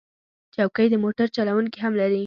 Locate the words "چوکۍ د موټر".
0.55-1.27